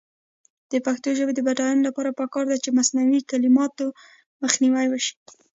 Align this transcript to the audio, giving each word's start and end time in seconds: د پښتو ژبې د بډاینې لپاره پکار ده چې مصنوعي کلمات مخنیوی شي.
د 0.71 0.73
پښتو 0.85 1.09
ژبې 1.17 1.33
د 1.35 1.39
بډاینې 1.47 1.81
لپاره 1.87 2.17
پکار 2.19 2.43
ده 2.51 2.57
چې 2.63 2.69
مصنوعي 2.77 3.21
کلمات 3.31 3.73
مخنیوی 4.43 4.99
شي. 5.05 5.15